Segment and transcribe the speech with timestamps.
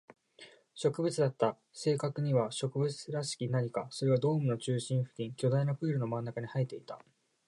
[0.73, 1.59] 植物だった。
[1.73, 3.85] 正確には植物らしき何か。
[3.91, 6.97] それがドームの中心付近、巨大なプールの真ん中に生えていた。